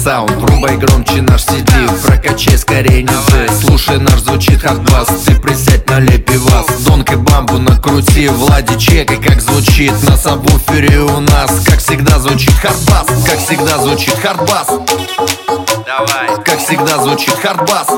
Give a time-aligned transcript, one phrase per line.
[0.00, 0.30] саунд.
[0.30, 1.72] Врубай громче наш CD
[2.06, 8.78] Прокачай скорее низы Слушай наш звучит хардбас Ты присядь на лепи-вас Донкой бамбу накрути Влади
[8.78, 9.92] чекай как звучит.
[10.08, 16.42] На сабвуфере у нас Как всегда звучит хардбас Как всегда звучит хардбас Давай.
[16.44, 17.88] Как всегда звучит хардбас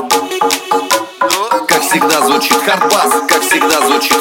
[1.93, 4.13] Как всегда звучит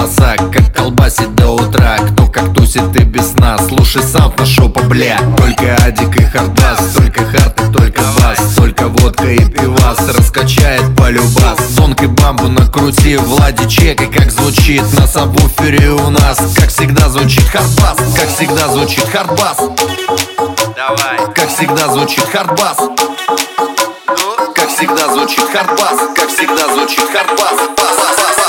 [0.00, 0.80] хардбас Как всегда
[2.80, 8.54] звучит хардбас Слушай сам шопа, бля Только адик и хардбас Только хард и только бас
[8.56, 11.58] Только водка и пивас Раскачает полюбас.
[11.76, 14.82] Тонкой бамбу накрути Влади чекай, как звучит.
[14.98, 17.96] На сабвуфере у нас Как всегда звучит хардбас.
[18.16, 19.58] Как всегда звучит хардбас.
[20.76, 21.34] Давай.
[21.34, 22.76] Как всегда звучит хардбас.
[22.76, 23.49] Как
[24.80, 28.39] всегда звучит хардбас Как всегда звучит хардбас Танцуй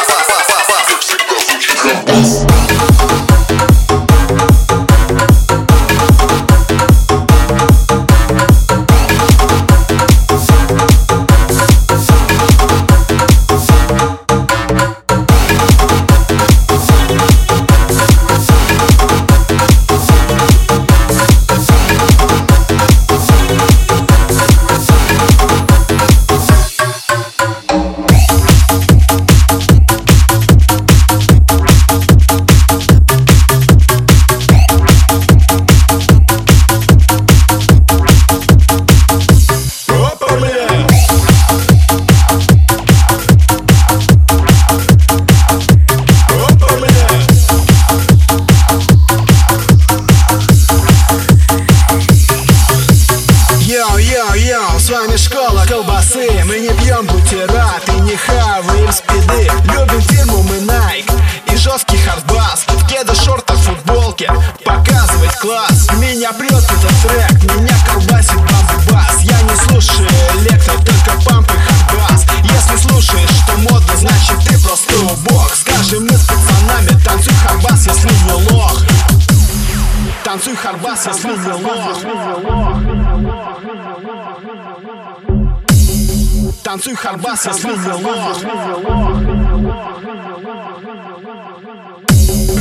[87.01, 88.37] харбас, если не лох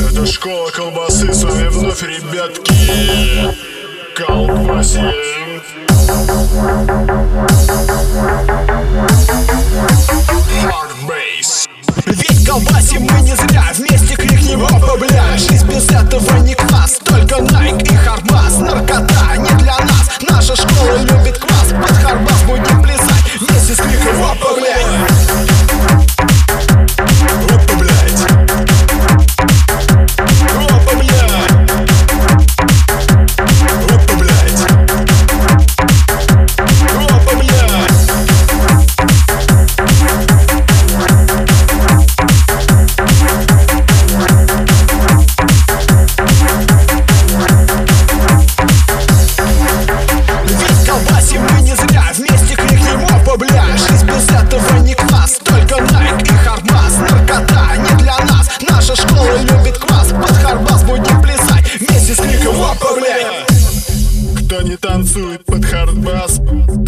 [0.09, 2.73] Это школа колбасы, с вами вновь ребятки.
[4.15, 5.11] Колбасим
[10.63, 11.67] Hardbase
[12.07, 17.35] ведь колбасим мы не зря Вместе крикнем опа, бля Жизнь без этого не класс Только
[17.35, 18.57] Nike и Хардбас.
[18.57, 20.11] Наркота не для нас
[22.51, 23.10] хоть
[23.41, 23.77] Mrs.
[23.77, 25.20] Speaker, rap a blend.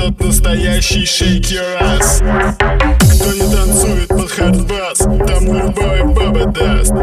[0.03, 2.21] тот настоящий шейкерас
[2.99, 6.93] Кто не танцует под хардбас, там любая баба даст.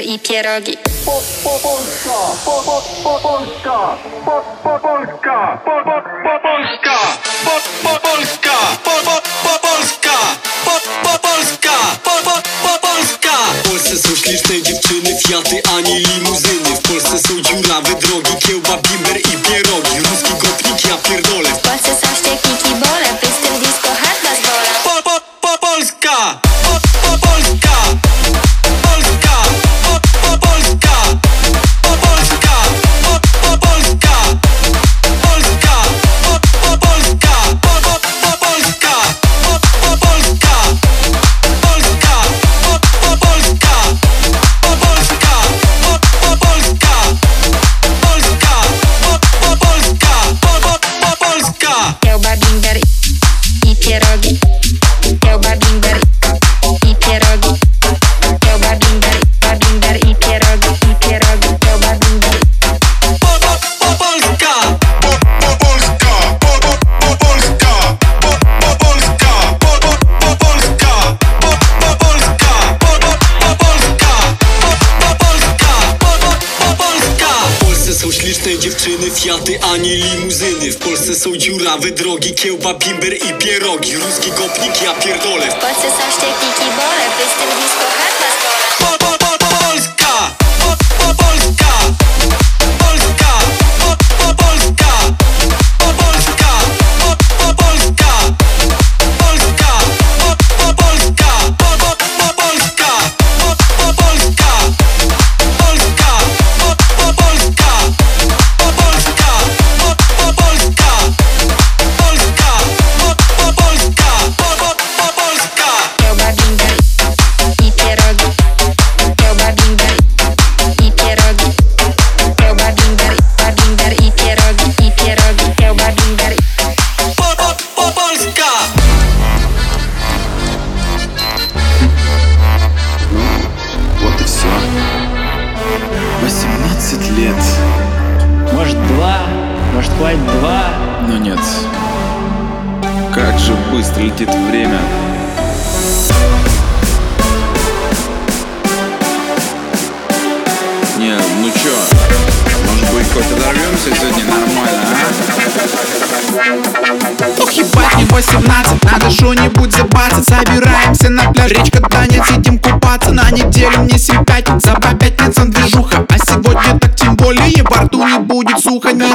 [0.00, 0.76] burger i pierogi.
[1.04, 1.12] Po,
[1.44, 2.18] po, Polska!
[2.44, 3.96] Po, po, po, Polska!
[4.24, 5.39] Po, po, Polska!
[81.80, 82.99] wydrogi kiełba, bim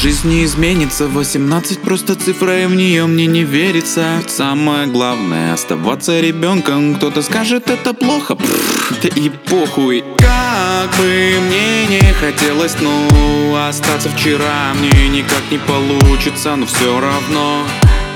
[0.00, 1.06] жизнь не изменится.
[1.08, 4.16] 18 просто цифра и в нее мне не верится.
[4.18, 10.04] Ведь Самое главное оставаться ребенком Кто-то скажет это плохо, Пф, да и похуй.
[10.18, 17.64] Как бы мне не хотелось, ну Остаться вчера мне никак не получится Но все равно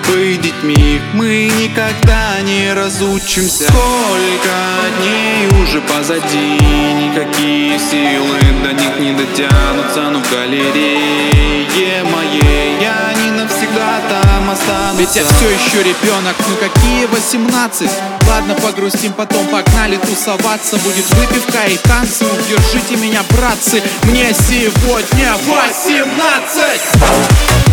[0.08, 3.64] быть детьми Мы никогда не разучимся.
[3.64, 4.54] Сколько
[5.00, 6.58] дней уже позади.
[6.94, 10.10] Никакие силы до них не дотянутся.
[10.10, 15.00] Но в галерее моей Я не навсегда там останусь.
[15.00, 17.90] Ведь я все еще ребенок, ну какие 18
[18.28, 20.76] Ладно, погрустим потом, погнали тусоваться.
[20.78, 23.82] Будет выпивка и танцы, удержите меня, братцы.
[24.04, 27.63] Мне сегодня 18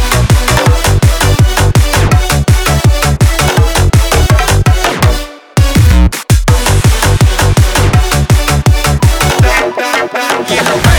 [10.52, 10.91] Не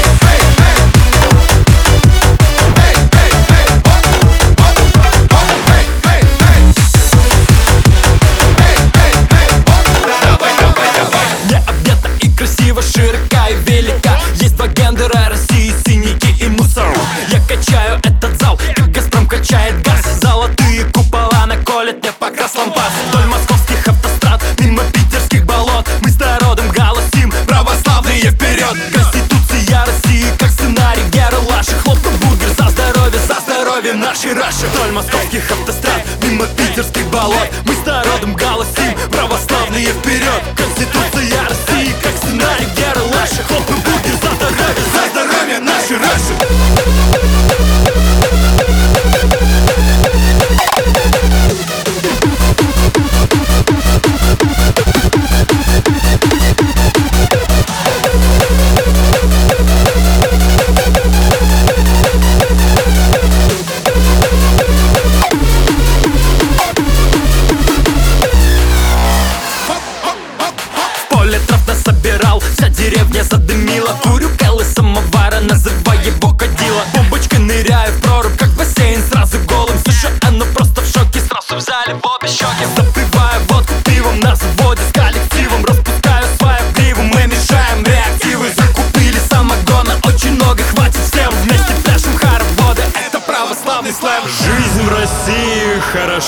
[37.13, 37.72] питерских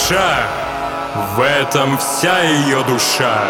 [0.04, 0.48] хороша,
[1.36, 3.44] в этом вся ее душа.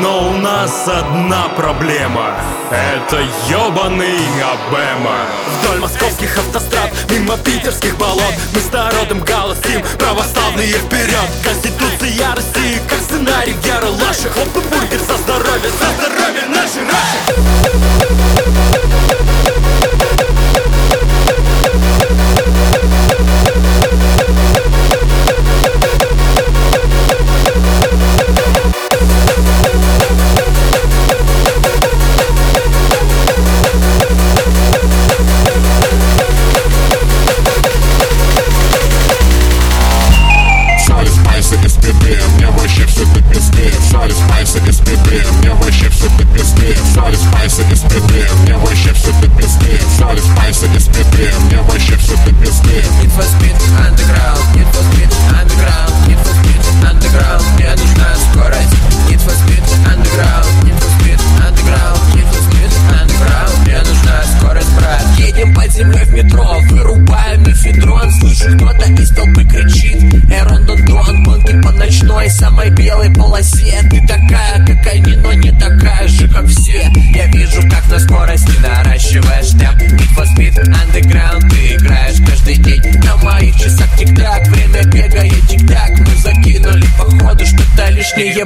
[0.00, 2.34] Но у нас одна проблема.
[2.70, 5.26] Это ёбаный Обема
[5.60, 8.34] Вдоль московских автострад, мимо питерских болот.
[8.54, 11.28] Мы с народом голосим, православные вперед.
[11.42, 17.42] Конституция России, как сценарий Геры Лаши Хлопы бургер за здоровье, за здоровье нашей Раши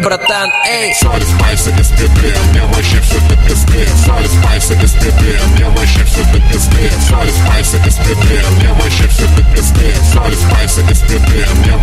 [0.06, 0.94] братан, эй!
[0.94, 6.04] Соли, спайсы из пипи, мне вообще все до пизды Соли, спайсы из пипи, мне вообще
[6.04, 11.00] все до пизды Соли, спайсы из пипи, мне вообще все до пизды Соли, спайсы из
[11.00, 11.75] пипи, мне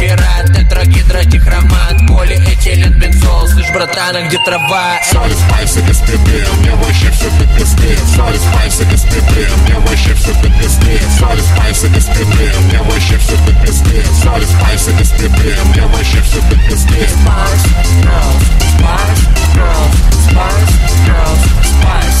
[0.00, 4.98] Гидрополе, бутират, тетрагидротихромат Полиэтилен, бензол, слышь, братан, а где трава?
[5.10, 10.14] Соли, спайсы из пипи, мне вообще все до пизды Соли, спайсы из пипи, мне вообще
[10.14, 15.10] все до пизды Соли, спайсы из пипи, мне вообще все до пизды Соли, спайсы из
[15.10, 17.66] пипи, мне вообще все до пизды Spice
[18.02, 18.42] Girls,
[18.78, 19.22] Spice
[19.54, 19.92] Girls,
[20.26, 20.74] Spice
[21.06, 22.20] Girls, Spice.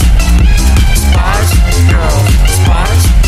[0.94, 1.52] Spice
[1.90, 3.19] Girls, Spice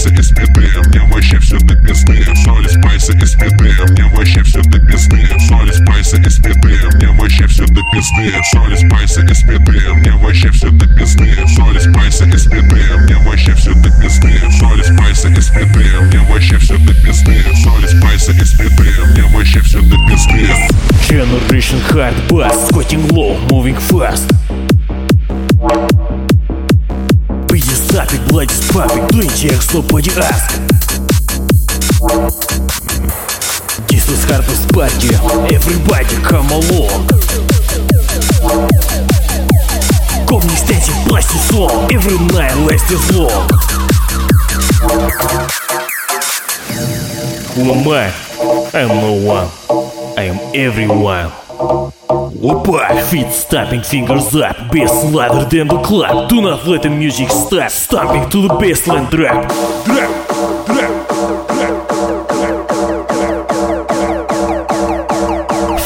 [0.00, 4.42] Соли, спайсы из пипи, мне вообще все до пизды Соли, спайсы из пипи, мне вообще
[4.42, 9.42] все до пизды Соли, спайсы из пипи, мне вообще все до пизды Соли, спайсы из
[9.42, 14.40] пипи, мне вообще все до пизды Соли, спайсы из пипи, мне вообще все до пизды
[14.58, 19.60] Соли, спайсы из пипи, мне вообще все до пизды Соли, спайсы из пипи, мне вообще
[19.60, 20.48] все до пизды
[21.10, 24.39] Generation hard bass, squatting low, moving fast.
[29.39, 30.61] pumping, doing jacks, nobody ask.
[33.87, 35.15] This is hard bass party,
[35.53, 37.07] everybody come along.
[40.27, 43.49] Говни статик, пластик сон, every night lasts as long.
[47.55, 48.13] Who am I?
[48.73, 49.49] I'm no one.
[50.17, 51.31] I am everyone.
[52.39, 52.95] Опа!
[53.09, 56.29] Feet stomping, fingers up, bass louder than the club.
[56.29, 57.69] Do not let the music stop.
[57.69, 59.43] Stomping to the bassline drop.
[59.83, 60.09] Drop,
[60.65, 60.91] drop,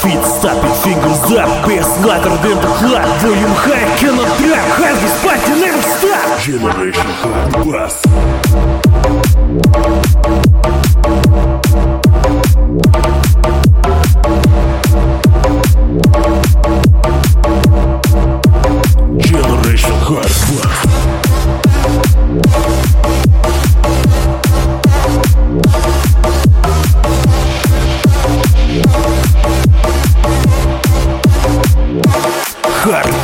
[0.01, 3.07] Feet stomping, fingers up, bass louder than the club.
[3.21, 4.67] Volume high, cannot drop.
[4.77, 6.39] Hardest party never stop.
[6.45, 8.42] Generation hard bass.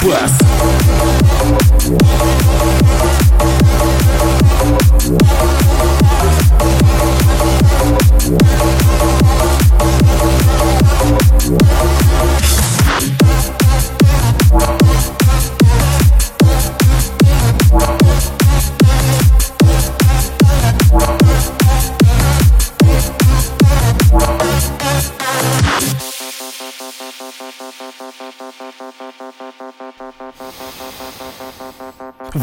[0.01, 0.50] Press.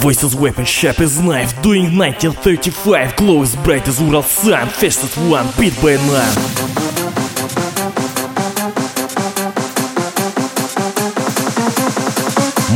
[0.07, 1.61] Voice is weapon, sharp as knife.
[1.61, 4.69] Doing 1935 Glow as bright as Ural sun.
[4.69, 6.31] Fastest one, beat by none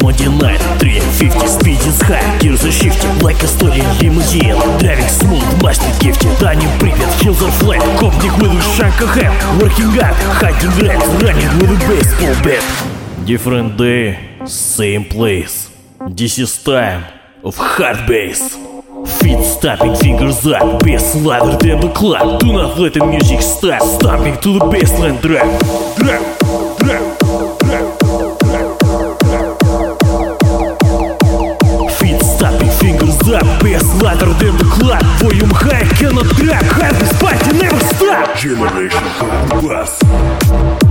[0.03, 2.37] Monday night, 350, speed is high.
[2.39, 4.59] Gears are shifting, like a stolen limousine.
[4.83, 10.03] Driving smooth, master gifted Running Pripyat, hills are flat Kopnik with a shank ahead Working
[10.03, 13.25] out, hiding rats Running with a baseball bat.
[13.25, 15.71] Different day, same place.
[16.09, 18.55] This is time of hard bass
[19.19, 23.81] Feet stomping, fingers up, bass louder than the club Do not let the music stop.
[23.81, 25.45] Stomping to the bassline drop
[25.97, 26.21] Drop,
[26.79, 28.01] drop, drop,
[31.99, 36.63] Feet stomping, fingers up, bass louder than the club Volume high, cannot drop.
[36.63, 38.37] Hardest party never stop.
[38.37, 40.90] Generation hard bass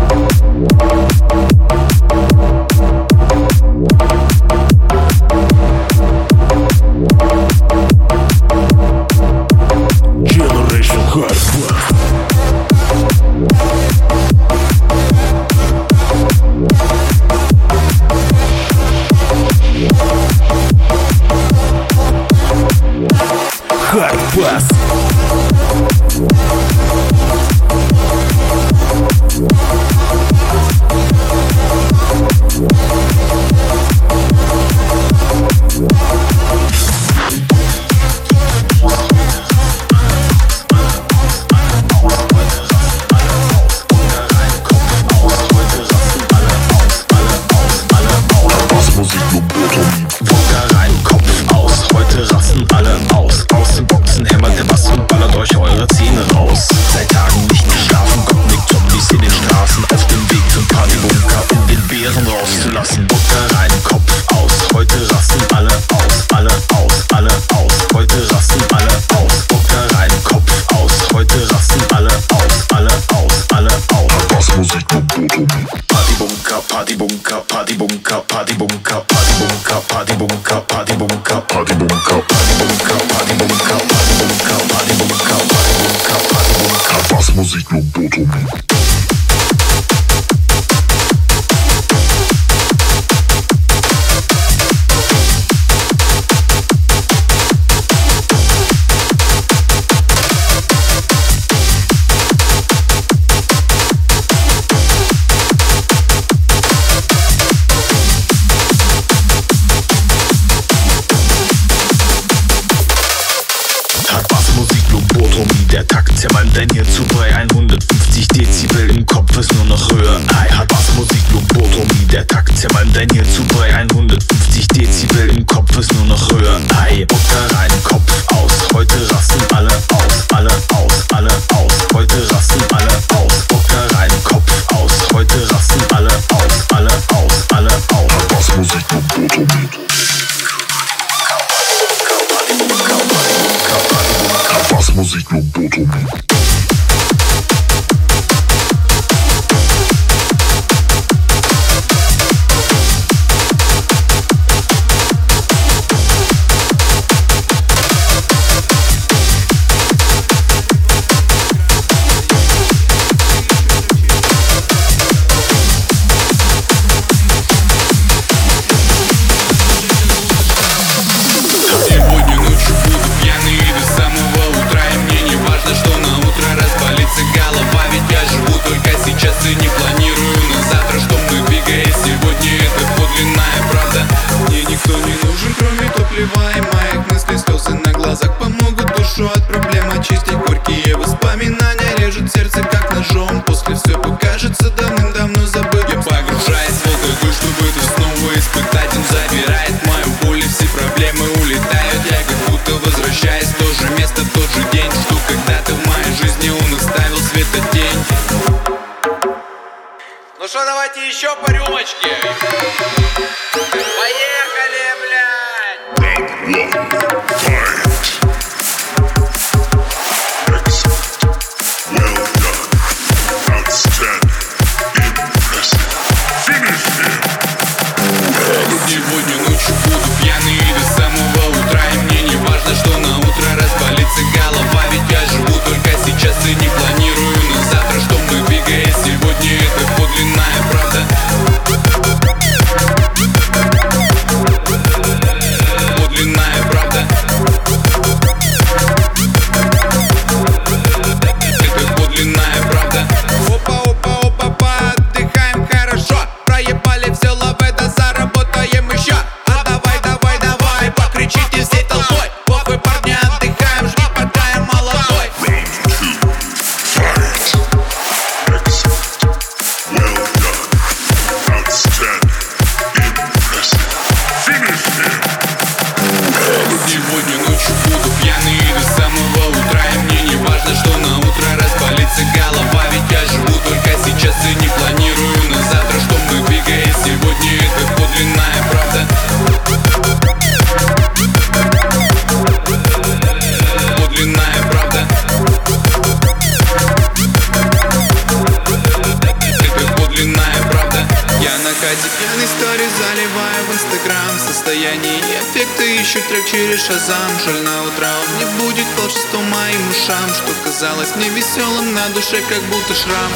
[310.90, 313.30] Казалось мне веселым на душе, как будто шрам.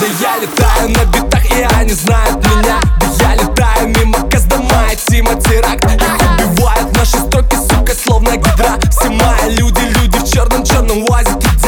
[0.00, 2.80] Да я летаю на битах, и они знают меня.
[3.00, 8.78] Да я летаю мимо Каздома и Тима Теракт Их убивают наши строки, сука, словно гидра.
[8.90, 11.63] Все мои люди, люди в черном-черном уазике.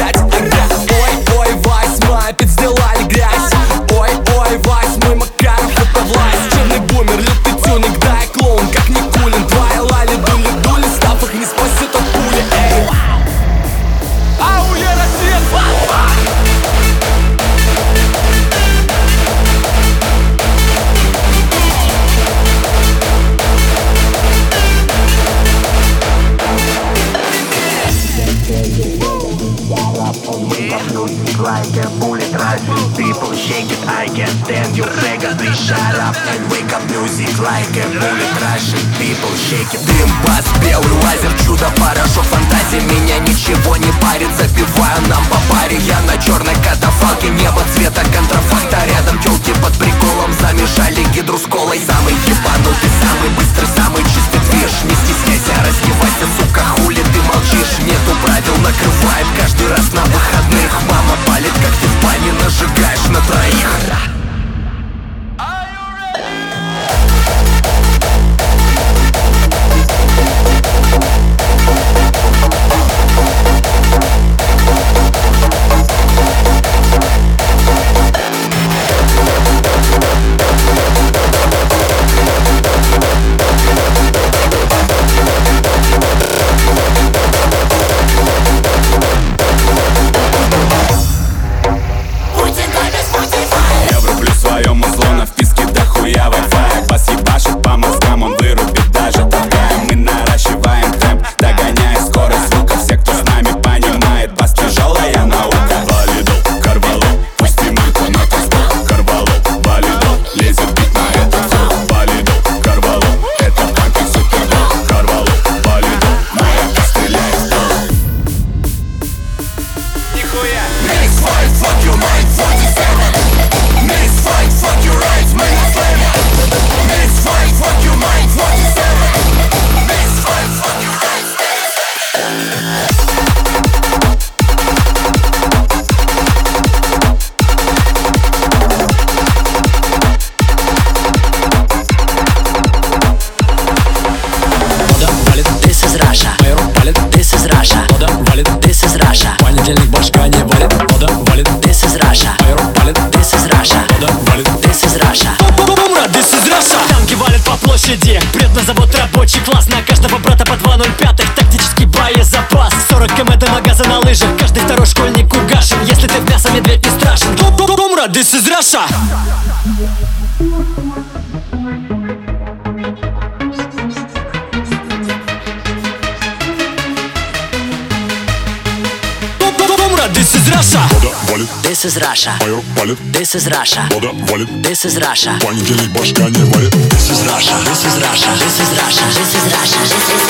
[181.87, 182.33] is Russia.
[182.41, 182.99] Майор палит.
[183.13, 183.89] This is Russia.
[183.93, 184.49] Вода валит.
[184.63, 185.39] This is Russia.
[185.41, 186.75] Понедельник башка не валит.
[186.75, 187.55] This is Russia.
[187.65, 188.31] This is Russia.
[188.39, 189.05] This is Russia.
[189.15, 189.79] This is Russia.
[189.79, 190.25] This is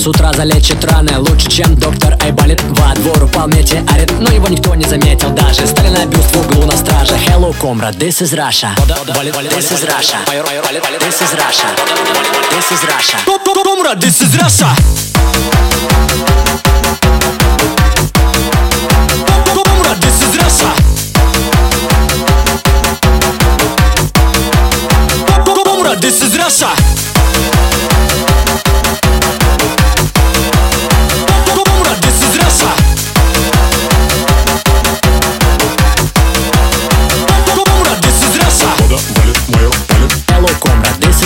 [0.00, 4.74] с утра залечит раны Лучше, чем доктор Айболит Во двор упал метеорит, но его никто
[4.74, 5.66] не заметил даже.
[5.66, 7.14] Сталина бюст в углу на страже.
[7.26, 8.74] Hello, comrade, this is Russia.
[8.76, 10.16] This is Russia.
[11.00, 11.66] This is Russia.
[12.50, 13.18] This is Russia.
[13.66, 14.68] Comrade, this is Russia.
[19.54, 20.70] Комрад, this is Russia.
[26.00, 27.09] This is Russia.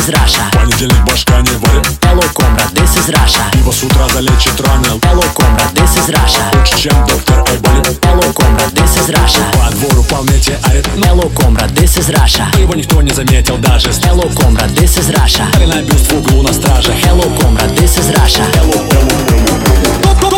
[0.08, 4.60] is Russia Понедельник башка не варит Hello, comrade, this is Russia Пиво с утра залечит
[4.60, 9.44] ранил Hello, comrade, this is Russia Лучше, чем доктор Эболи Hello, comrade, this is Russia
[9.52, 13.88] По двору вполне те арит Hello, comrade, this is Russia Его никто не заметил даже
[13.88, 18.44] Hello, comrade, this is Russia Тринобюст в углу на страже Hello, comrade, this is Russia
[18.54, 18.82] Hello,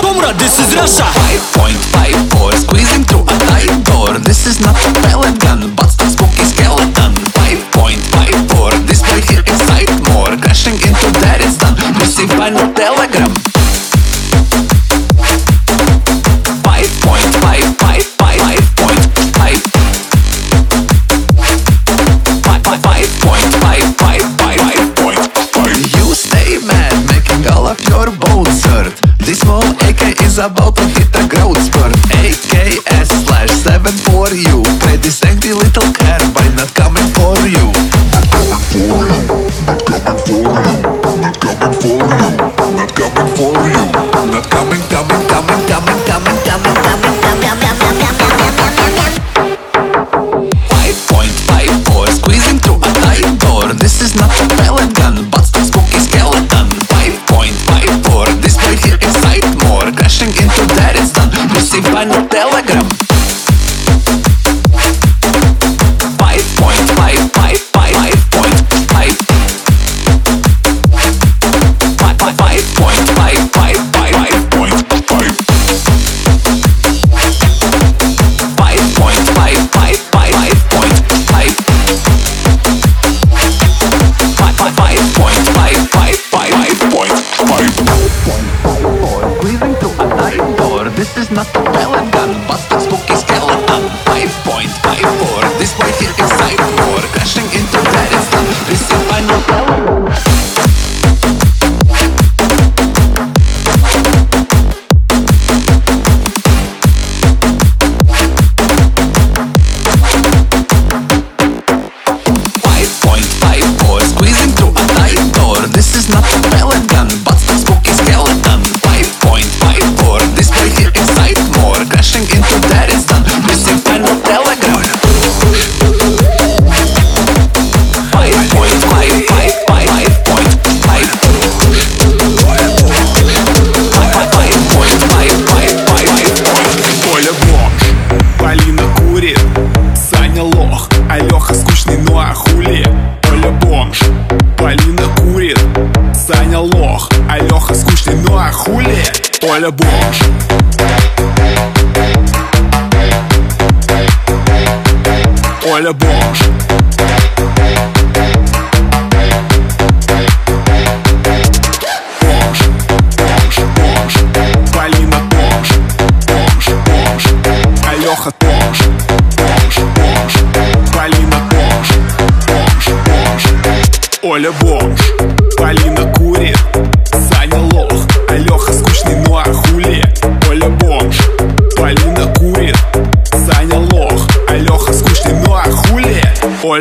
[0.00, 4.61] comrade, this is Russia Five point, five four Squeezing through a tight door This is
[4.61, 5.46] not a melody
[30.37, 31.06] usa que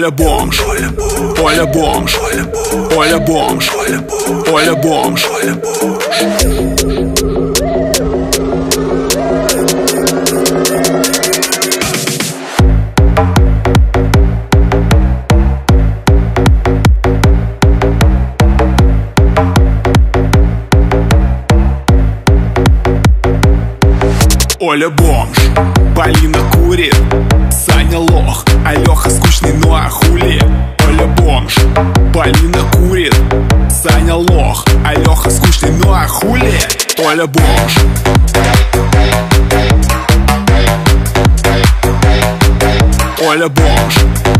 [0.05, 0.61] Оля бомж,
[1.43, 2.19] Оля бомж,
[2.95, 3.71] Оля бомж,
[4.53, 5.27] Оля бомж.
[24.59, 25.35] Оля бомж,
[25.95, 27.24] Полина курит.
[33.05, 33.15] Лилит
[33.69, 36.53] Саня лох, а Леха скучный, ну а хули?
[36.95, 37.75] Толя Бош
[43.21, 44.34] Оля Бош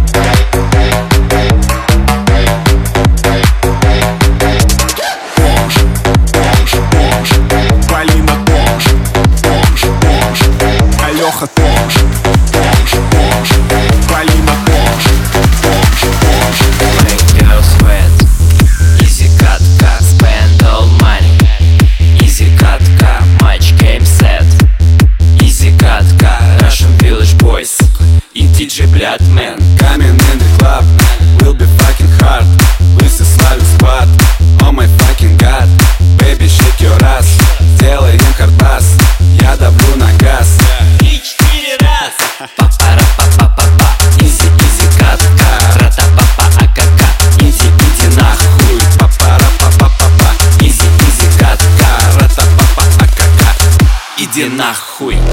[54.66, 55.25] нахуй.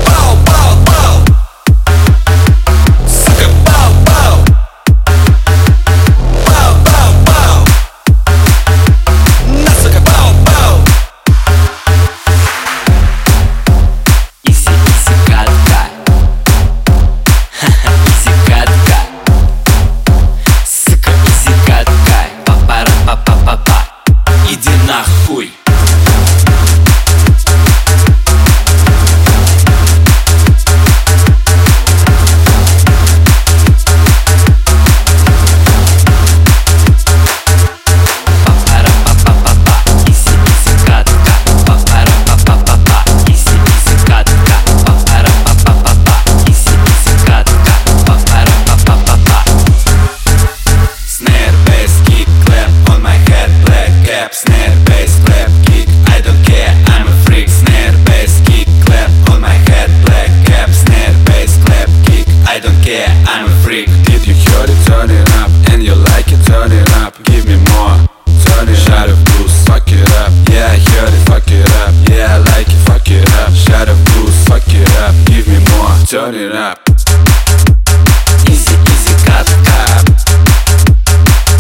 [76.33, 76.73] turn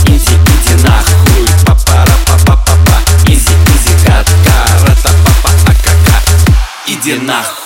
[0.07, 2.97] иди нахуй, папара, папа, папа.
[3.27, 5.93] Изи, изи, кат, кат, папа, а, ка.
[6.87, 7.62] Иди нахуй.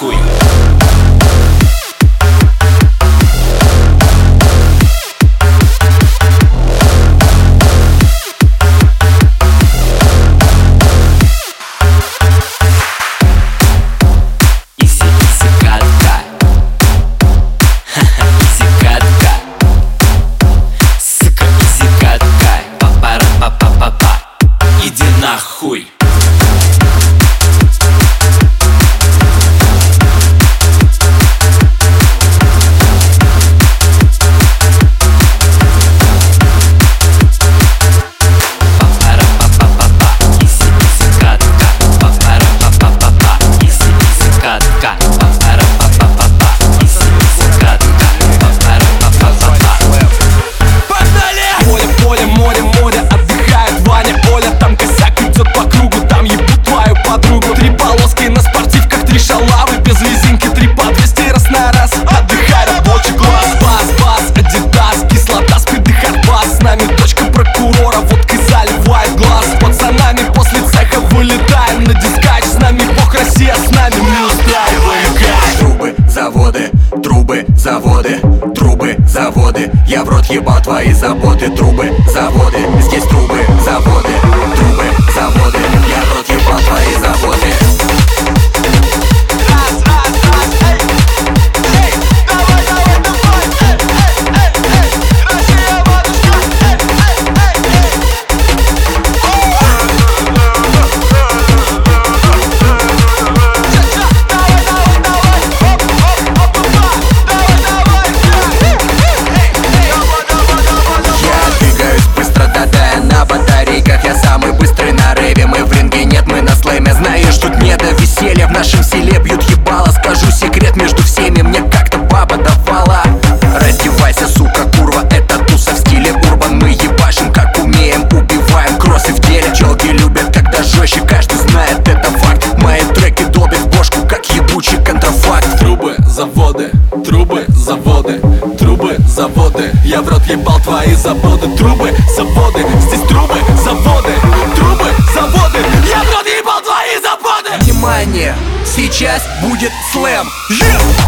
[140.76, 144.12] Твои заводы Трубы, заводы, здесь трубы, заводы
[144.54, 145.58] Трубы, заводы,
[145.88, 147.64] я в рот ебал твои заводы.
[147.64, 150.28] Внимание, сейчас будет слэм.
[150.50, 151.05] Yeah!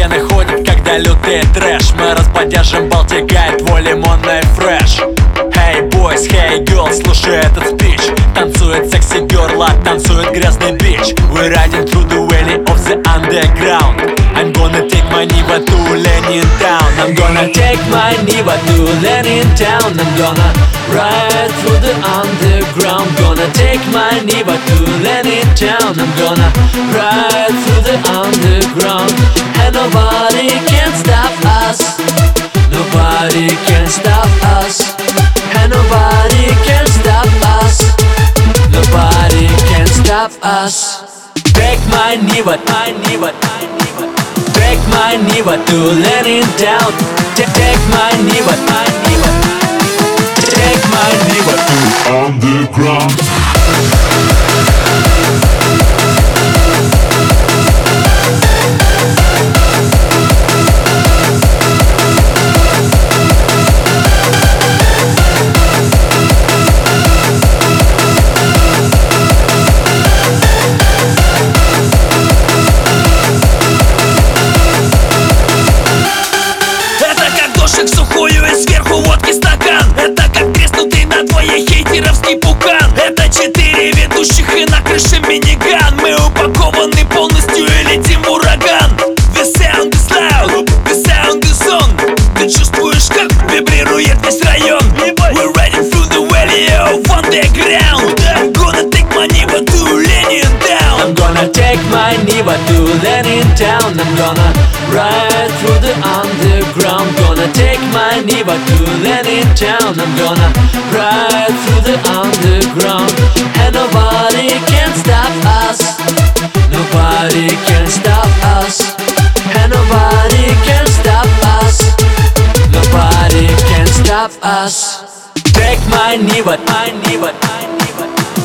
[0.00, 4.98] стены ходит, когда лютый трэш Мы расподдержим Балтик Гайд, твой лимонный фреш
[5.52, 8.00] Hey boys, hey girls, слушай этот спич
[8.34, 14.00] Танцует секси герла, танцует грязный бич We riding through the valley of the underground
[14.34, 19.48] I'm gonna take my Niva to Lenin Town I'm gonna take my Niva to Lenin
[19.56, 20.50] Town I'm gonna
[20.96, 24.09] ride through the underground Gonna take my
[44.52, 46.92] Take my knee, but do let it down.
[47.36, 48.58] Take my knee, but
[50.54, 51.78] take my knee, but do
[52.14, 53.39] on the ground.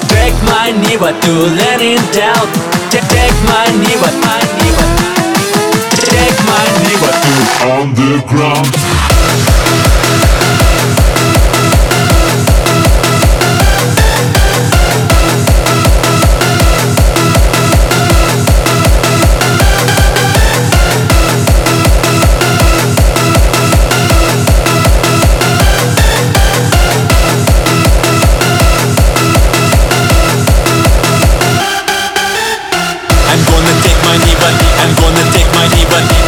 [0.08, 2.46] Take my knee, but do let it down.
[2.92, 4.90] Take my knee, but my knee, but
[6.10, 7.16] take my knee, but
[7.72, 9.15] on the ground.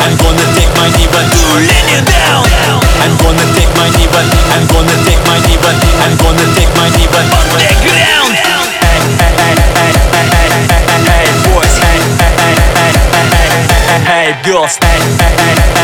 [0.08, 2.48] I'm gonna take my knee but do let you down
[3.04, 4.24] I'm gonna take my knee but
[4.56, 7.28] I'm gonna take my knee but I'm gonna take my knee but
[7.60, 8.32] take you down
[8.88, 13.68] Hey, hey, hey, hey, hey, hey, hey, hey, hey, boys Hey, hey, hey, hey, hey,
[13.84, 15.77] hey, hey, girls Hey, hey, hey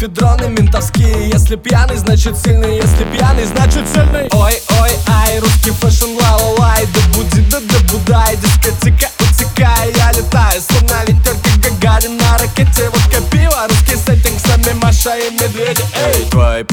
[0.00, 1.28] скафедроны ментовские.
[1.28, 2.76] Если пьяный, значит сильный.
[2.76, 4.29] Если пьяный, значит сильный.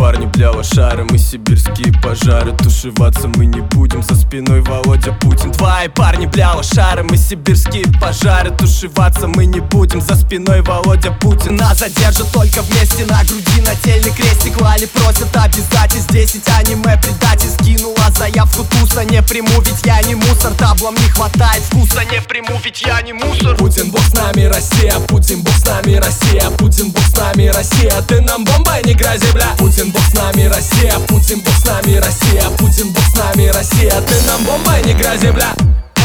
[0.08, 2.54] Парни бля лошары Мы сибирские пожары.
[2.54, 5.52] Тушеваться мы не будем За спиной Володя Путин.
[5.52, 8.52] Твои парни бля лошары Мы сибирские пожары.
[8.52, 11.58] Тушеваться мы не будем За спиной Володя Путин.
[11.58, 16.10] Нас задержат только вместе На груди нательный крестик Лали просят обязательств.
[16.14, 20.54] 10 аниме предатель Скинула заявку туса Не приму, ведь я не мусор.
[20.54, 23.58] Таблом не хватает вкуса Не приму, ведь я не мусор.
[23.58, 24.98] Путин бог с нами Россия.
[25.10, 26.50] Путин бог с нами Россия.
[26.52, 28.02] Путин бог с нами Россия.
[28.08, 29.48] Ты нам бомбой не грози, бля.
[29.58, 34.02] Путин бог с нами Россия Путин бог с нами Россия Путин бог с нами Россия.
[34.02, 35.54] Ты нам бомбой не грози, бля.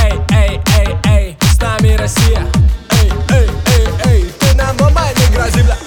[0.03, 2.47] Эй, эй, эй, эй, с нами Россия.
[2.91, 5.82] Эй, эй, эй, эй, ты нам бомбой не грози, бля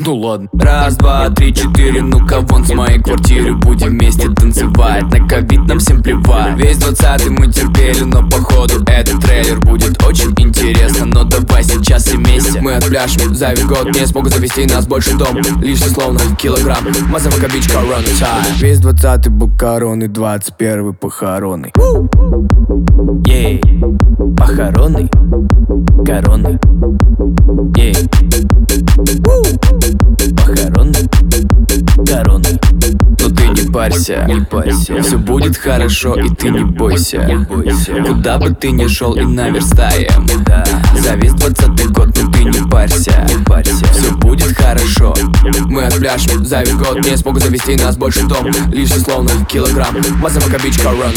[0.00, 0.48] Ну ладно.
[0.52, 5.04] Раз, два, три, четыре Ну-ка вон с моей квартиры Будем вместе танцевать.
[5.04, 6.56] На ковид нам всем плевать.
[6.58, 11.06] Весь двадцатый мы терпели Но походу этот трейлер будет очень интересно.
[11.06, 12.60] Но давай сейчас все вместе.
[12.60, 17.48] Мы отпляшем за весь год Не смогут завести нас больше дом Лишь словно килограмм Мазовка
[17.52, 18.04] бич корона
[18.58, 21.72] Весь двадцатый букароны Двадцать первый похороны.
[23.26, 23.60] Ей,
[24.46, 25.08] похороны
[26.04, 26.58] Короны
[27.76, 27.94] Ей
[30.36, 30.94] Похороны
[32.06, 32.60] Короны
[33.20, 35.00] но ты не парься, не парься.
[35.00, 37.94] Все будет хорошо и ты не бойся, не бойся.
[38.02, 40.26] Куда бы ты ни шел и наверстаем.
[40.28, 40.64] За
[41.16, 43.84] весь двадцатый год, но ты не парься, не парься.
[43.86, 45.14] Все будет хорошо.
[45.66, 47.04] Мы отпляшем за весь год.
[47.04, 48.46] Не смогут завести нас больше дом.
[48.70, 49.96] Лишь словно килограмм.
[50.20, 51.12] Мазовка бич корона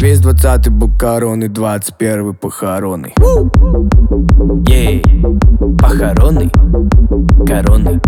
[0.00, 3.12] Весь двадцатый букароны Двадцать первый похороны.
[4.66, 5.02] Ей,
[5.78, 6.50] похороны.
[7.46, 8.00] Короны.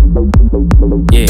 [1.11, 1.29] Ей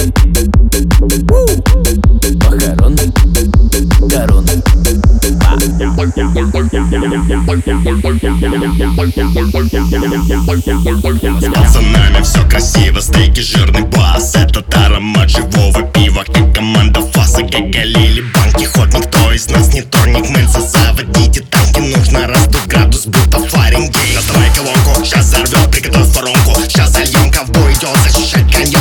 [12.23, 18.23] С все красиво, стейки, жирный бас Этот аромат живого пива, как команда фаса Как галили
[18.35, 24.15] банки, ход никто из нас не торник Мыльца заводите танки, нужно раздуть градус, будто Фаренгейт.
[24.15, 26.61] Настрой колонку, сейчас взорвет, приготовь воронку.
[26.63, 28.76] Сейчас зальем, ковбой идет защищать каньон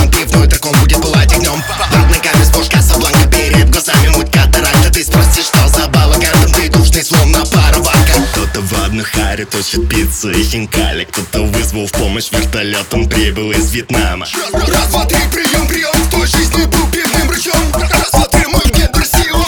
[8.96, 11.04] Одну харе точит пиццу и хинкали.
[11.04, 14.26] Кто-то вызвал в помощь вертолетом, прибыл из Вьетнама.
[14.54, 17.60] Раз, два, три, прием, прием В той жизни был пивным рычом.
[17.74, 19.46] Раз, два, три, мой пиво.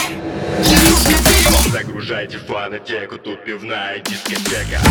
[1.71, 4.81] Загружайте фанатеку, тут пивная дискотека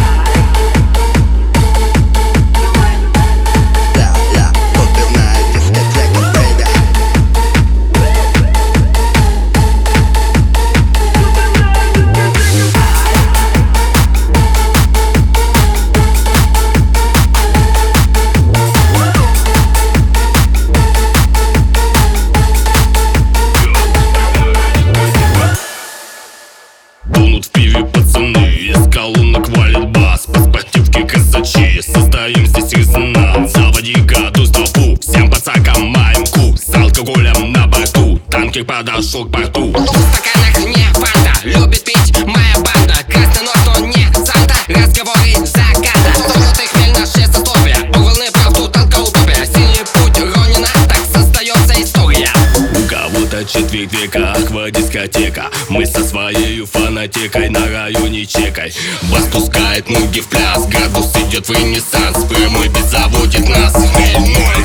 [59.86, 62.24] Ходят муги в пляс Градус идет в ренессанс.
[62.24, 62.56] ПМ
[62.88, 63.72] заводит нас.
[63.72, 64.64] Хмель, ноль,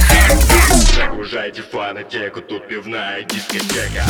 [0.95, 4.03] Загружайте фанатеку, тут пивная дискотека.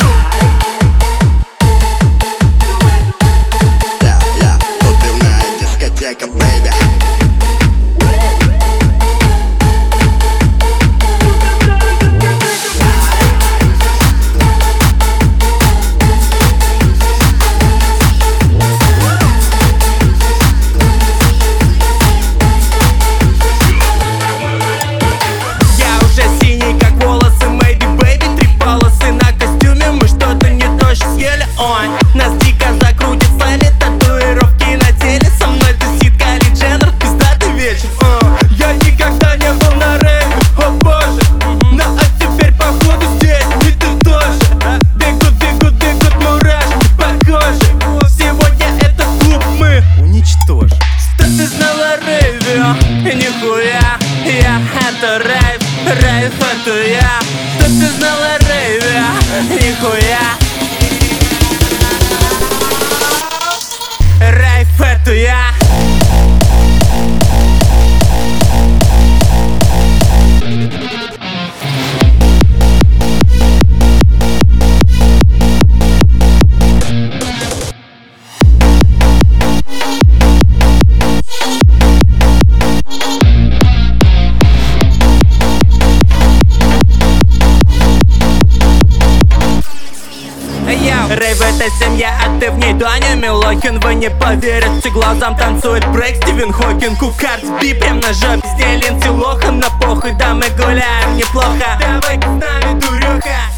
[92.20, 97.10] А ты в ней Даня Милохин Вы не поверите глазам танцует брейк Стивен Хокинг у
[97.12, 101.78] карт бипем на жопе С ней Линдси Лохан на похуй Да мы гуляем неплохо.
[101.80, 103.51] Давай с нами, дуреха.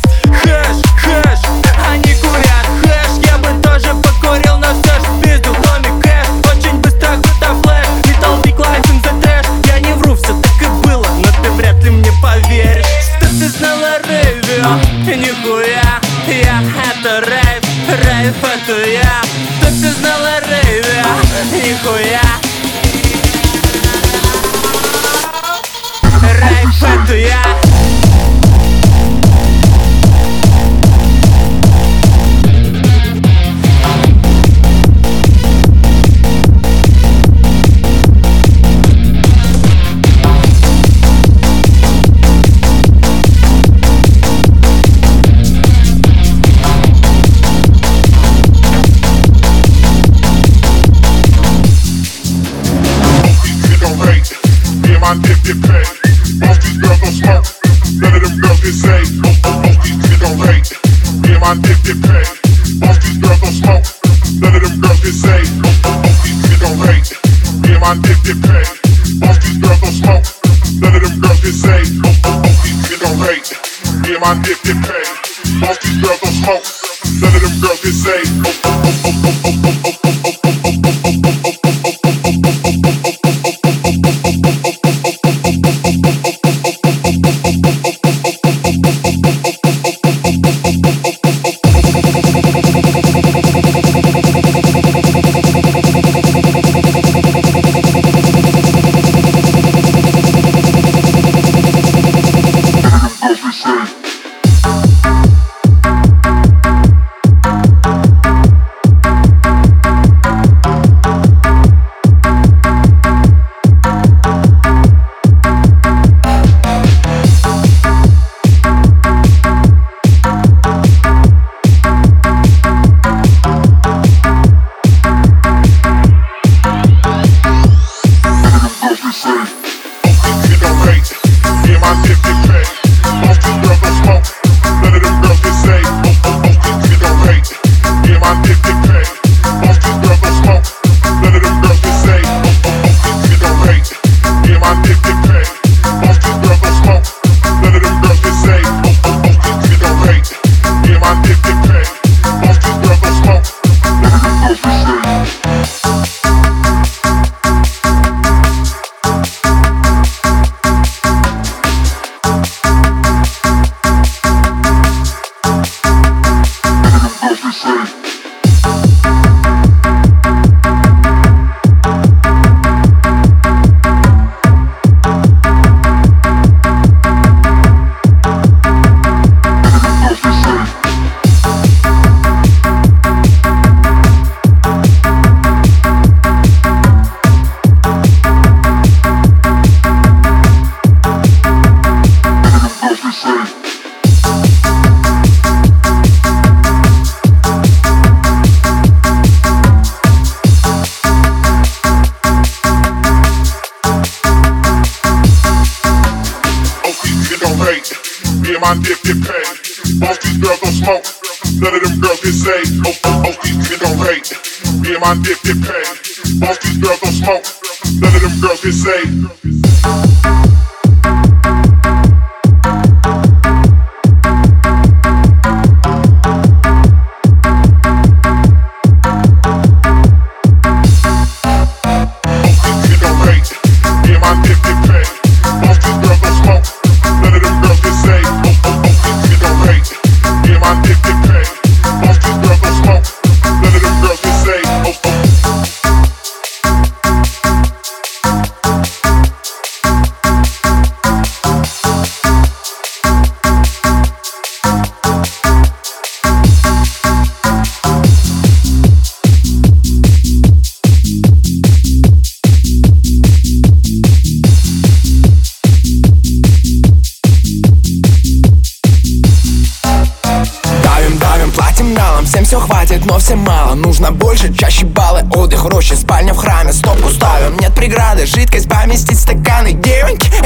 [18.73, 19.21] я
[19.61, 21.05] Кто ты знала рейве,
[21.53, 22.21] нихуя
[26.23, 27.64] Рейв я.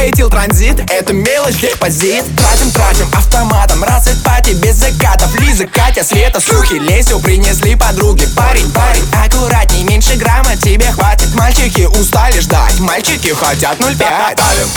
[0.09, 5.39] Этил транзит, это мелочь, депозит Тратим, тратим, автоматом, расцвет пати без закатов.
[5.39, 11.35] Лиза, Катя, Света, Сухи, Лесю принесли подруги Парень, парень, аккуратней, меньше грамма тебе хватит.
[11.35, 14.69] Мальчики устали ждать, мальчики хотят 0,5 Давим,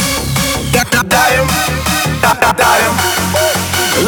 [0.73, 1.49] да- давим,
[2.21, 2.99] да- давим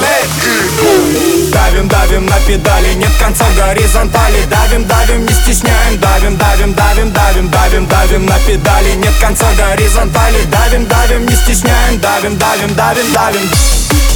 [0.02, 1.43] Let it go.
[1.54, 4.44] Давим, давим на педали, нет конца горизонтали.
[4.50, 6.00] Давим, давим, не стесняем.
[6.00, 8.96] Давим, давим, давим, давим, давим, давим на педали.
[8.96, 10.44] Нет конца горизонтали.
[10.46, 12.00] Давим, давим, не стесняем.
[12.00, 13.50] Давим, давим, давим, давим.
[13.50, 14.13] Добавь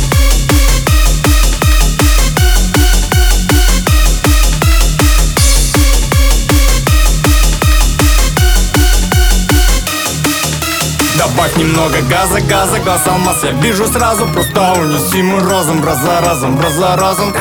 [11.58, 16.74] немного газа, газа, глаз алмаз Я вижу сразу, просто унесимый разум Раз за разом, раз
[16.74, 17.34] за разом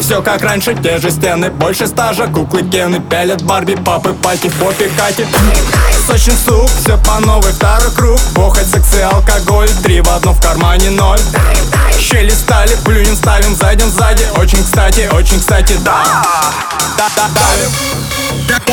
[0.00, 4.90] Все как раньше, те же стены, больше стажа Куклы Кены пялят Барби, папы, пати, попи,
[4.96, 5.26] Кати
[6.06, 8.20] Сочный суп, все по новой, второй круг.
[8.32, 11.18] Похоть, секс и алкоголь, три в одном в кармане ноль.
[11.98, 14.24] Щели стали, плюнем, ставим, зайдем сзади.
[14.36, 16.04] Очень кстати, очень кстати, да
[16.96, 17.28] Да, да,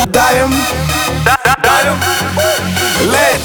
[0.06, 0.54] давим
[1.24, 1.98] Давим
[3.06, 3.40] Let.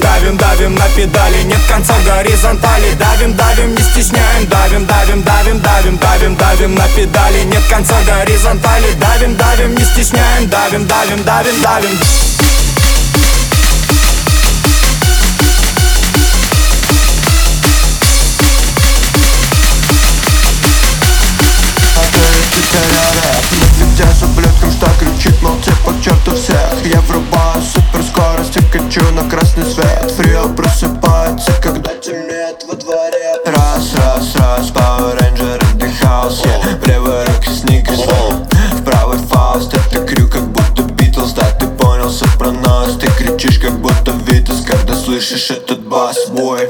[0.00, 2.92] Давим, давим на педали, нет конца горизонтали.
[2.94, 4.46] Давим, давим, не стесняем.
[4.48, 8.92] Давим, давим, давим, давим, давим, давим на педали Нет конца горизонтали.
[8.94, 10.48] Давим, давим, не стесняем.
[10.48, 11.98] Давим, давим, давим, давим.
[22.72, 22.91] Что
[25.42, 26.86] кричит, мол, типа к черту всех?
[26.86, 30.10] Я врубаю суперскорость и качу на красный свет.
[30.16, 33.36] Фрио просыпается, когда темнеет во дворе.
[33.46, 36.78] Раз, раз, раз, Power Ranger in the house, yeah.
[36.80, 38.00] В левой руке сникерс,
[38.72, 42.98] в правой фауст Это крю, как будто Битлз, да, ты понял сопронос.
[42.98, 46.68] Ты кричишь, как будто Витас, когда слышишь этот бас, бой.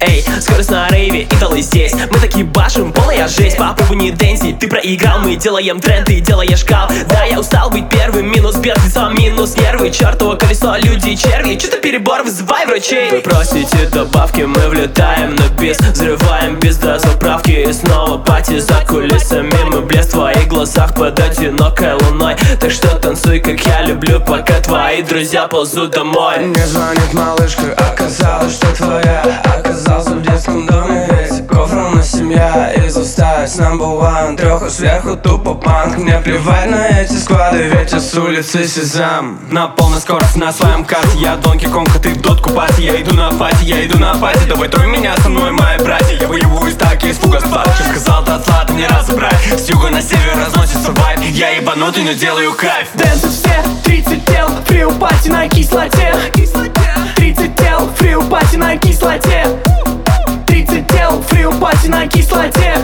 [0.00, 0.24] Эй,
[0.54, 1.92] скорость на рейве, идолы здесь.
[1.94, 3.56] Мы такие башим, полная жесть.
[3.56, 6.88] Попробуй не дэнсить, ты проиграл Мы делаем тренд, ты делаешь кал.
[7.08, 12.22] Да, я устал быть первым, минус бедствие Минус нервы, чертово колесо, люди черви Что-то перебор,
[12.22, 13.10] вызывай врачей.
[13.10, 19.52] Вы просите добавки, мы влетаем на бис Взрываем без дозаправки И снова пати за кулисами
[19.70, 22.36] Мы блеск в твоих глазах под одинокой луной.
[22.60, 26.38] Так что танцуй, как я люблю Пока твои друзья ползут домой.
[26.38, 29.42] Мне звонит малышка, оказалось, что твоя.
[29.44, 34.36] Оказался в детском доме, ведь кофром на семья Из осталось number one.
[34.36, 39.38] Треху сверху тупо панк Мне плевать на эти склады, ведь я с улицы Сезам.
[39.50, 41.18] На полной скорости на своем карте.
[41.18, 42.82] Я Донки Конг, а ты дотку пати.
[42.82, 46.16] Я иду на пати, я иду на пати Давай трой меня со мной, мои братья.
[46.20, 49.34] Я из так из фуга спад Чем сказал, то отслата не разобрать.
[49.56, 51.20] С юга на север разносится вайп.
[51.20, 52.88] Я ебанутый, но делаю кайф.
[52.94, 56.14] Дэнсы все, 30 тел, фри пати на кислоте.
[57.16, 59.46] 30 тел, фри пати на кислоте
[60.54, 62.76] 30 тел, фри пати на кислоте.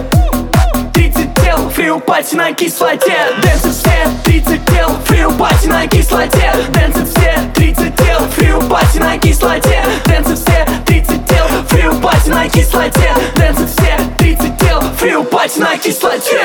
[0.93, 3.17] 30 тел, фри пати на кислоте.
[3.43, 6.53] Дэнсы все, 30 тел, free party на кислоте.
[6.71, 9.85] Дэнсы все, 30 тел, free party на кислоте.
[10.05, 13.15] Дэнсы все, 30 тел, free party на кислоте.
[13.37, 16.41] Дэнсы все, 30 тел, free party на кислоте.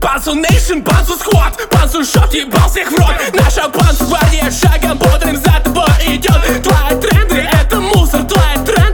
[0.00, 3.14] Панцу Nation, Панцу Squad, Панцу Шот, ебал всех в рот.
[3.34, 4.06] Наша Панцу
[4.50, 6.62] шагом бодрым за тобой идет.
[6.62, 8.85] Твои тренды это мусор, твои тренды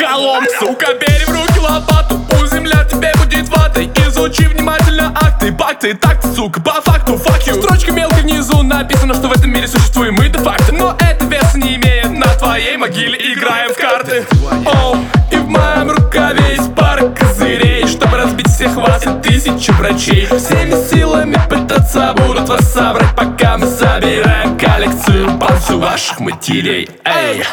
[0.00, 3.90] коломса У бери в руки лопату, пусть земля тебе будет ватой.
[4.06, 7.62] Изучи внимательно акты, бакты, так, сука, по факту, fuck you.
[7.62, 11.76] Строчка мелко внизу написано, что в этом мире существуем мы де-факто Но это вес не
[11.76, 13.18] имеет, на твоей могиле.
[13.32, 14.24] Играем в карты.
[14.66, 14.96] Оу,
[15.30, 17.86] и в моем рукаве есть пара козырей.
[17.86, 20.26] Чтобы разбить всех вас и тысячи врачей.
[20.26, 26.88] Всеми силами пытаться будут вас собрать Пока мы собираем коллекцию пальцев ваших матерей.
[27.04, 27.44] Эй,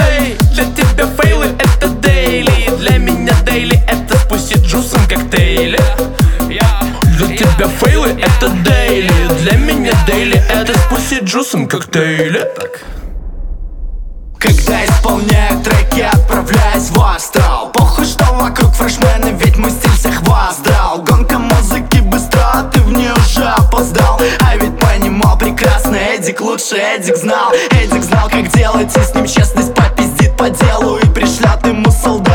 [0.00, 1.46] эй, для тебя фейлы
[3.52, 5.78] дейли это спустить джусом коктейли.
[7.18, 9.12] Для тебя фейлы это дейли.
[9.42, 12.48] Для меня дейли это спустить джусом коктейли.
[14.38, 17.70] Когда исполняю треки, отправляюсь в астрал.
[17.74, 23.12] Похуй, что вокруг фрешмены, ведь мой стиль всех воздал Гонка музыки быстро, ты в нее
[23.12, 24.18] уже опоздал.
[24.40, 27.52] А ведь понимал прекрасно, Эдик лучше Эдик знал.
[27.70, 30.96] Эдик знал, как делать, и с ним честность попиздит по делу.
[30.96, 32.31] И пришлет ему солдат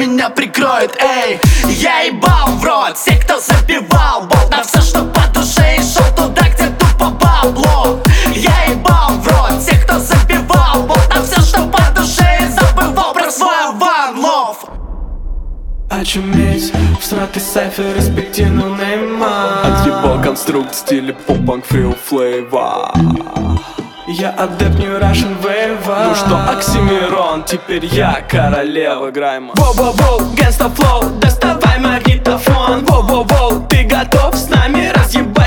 [0.00, 1.38] меня прикроют, эй.
[1.68, 6.06] Я ебал в рот всех, кто забивал болт На все, что по душе и шел
[6.16, 8.00] туда, где тупо бабло.
[8.34, 13.12] Я ебал в рот всех, кто забивал болт На все, что по душе и забывал
[13.12, 13.50] про свой
[14.16, 14.56] love.
[15.90, 22.92] Очуметь, всратый сайфер, респективно нейма Отъебал конструкт в стиле поп-панк фрил флейва
[24.12, 31.16] Я адепт New Russian Wave Ну что, Оксимирон, теперь я королева грайма Воу-воу-воу, Gangsta Flow,
[31.20, 32.84] доставай магнитофон.
[32.86, 35.39] Воу-воу-воу, ты готов с нами разъебать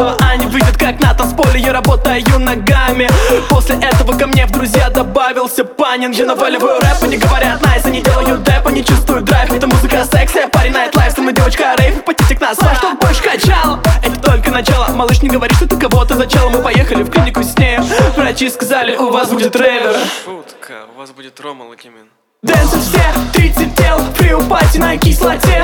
[0.00, 3.08] дэнс-флоу Они выйдут как на танцполе, я работаю ногами.
[3.48, 6.10] После этого ко мне в друзья добавился Панин.
[6.12, 9.52] Я наваливаю рэп, они говорят найс, они делают дэп, они чувствуют драйв.
[9.52, 13.22] Это музыка секси, парень найт лайф, со мной девочка рейв, патетик нас, а чтоб больше
[13.22, 13.78] качал.
[14.02, 16.50] Это только начало, малыш не говори, что ты кого-то зачал.
[16.50, 17.78] Мы поехали в клинику с ней,
[18.16, 22.08] врачи сказали, у вас будет рейвер Шутка, у вас будет Рома Лакимин.
[22.42, 23.02] Дэнсы все,
[23.34, 25.62] 30 тел, фри пати на кислоте.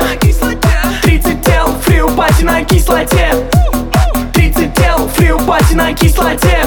[1.01, 3.31] 30 тел, free party на кислоте
[4.57, 6.65] 30 тел free party на кислоте.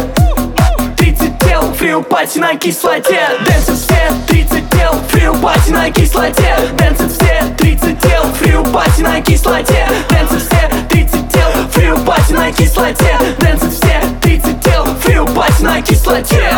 [0.96, 3.20] 30 тел free party на кислоте.
[3.44, 6.56] Дэнсят все 30 тел free party на кислоте.
[6.76, 9.88] Дэнсят все 30 тел free party на кислоте.
[10.08, 13.18] Дэнсят все 30 тел free party на кислоте.
[13.40, 16.50] Дэнсят все 30 тел free party на кислоте.